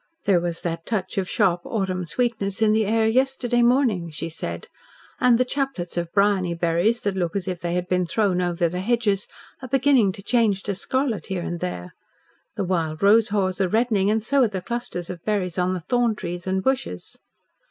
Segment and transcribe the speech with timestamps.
[0.23, 4.67] "There was that touch of sharp autumn sweetness in the air yesterday morning," she said.
[5.19, 8.67] "And the chaplets of briony berries that look as if they had been thrown over
[8.67, 9.27] the hedges
[9.61, 11.93] are beginning to change to scarlet here and there.
[12.55, 15.79] The wild rose haws are reddening, and so are the clusters of berries on the
[15.79, 17.19] thorn trees and bushes."